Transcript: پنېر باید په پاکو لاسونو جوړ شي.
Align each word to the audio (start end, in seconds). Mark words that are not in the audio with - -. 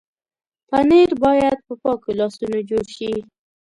پنېر 0.69 1.11
باید 1.23 1.57
په 1.67 1.73
پاکو 1.81 2.09
لاسونو 2.19 2.57
جوړ 2.69 2.85
شي. 2.97 3.13